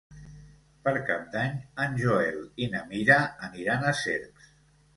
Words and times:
Per 0.87 0.93
Cap 1.09 1.27
d'Any 1.35 1.53
en 1.85 1.99
Joel 2.01 2.41
i 2.65 2.71
na 2.73 2.83
Mira 2.89 3.21
aniran 3.51 3.89
a 3.91 3.95
Cercs. 4.05 4.53